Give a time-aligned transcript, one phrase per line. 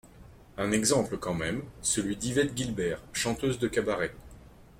[0.57, 4.15] Un exemple quand même, celui d’Yvette Guilbert, chanteuse de cabaret.